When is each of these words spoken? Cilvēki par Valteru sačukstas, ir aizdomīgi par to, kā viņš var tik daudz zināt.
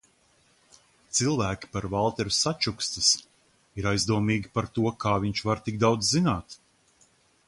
Cilvēki 1.17 1.67
par 1.75 1.85
Valteru 1.91 2.31
sačukstas, 2.37 3.11
ir 3.81 3.89
aizdomīgi 3.93 4.51
par 4.59 4.71
to, 4.79 4.87
kā 5.05 5.13
viņš 5.27 5.43
var 5.51 5.65
tik 5.69 5.79
daudz 5.85 6.11
zināt. 6.17 6.61